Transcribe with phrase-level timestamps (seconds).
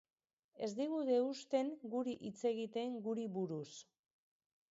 [0.67, 3.69] Ez digute uzten guri hitz egiten guri buruz.